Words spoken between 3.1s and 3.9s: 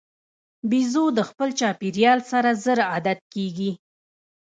کېږي.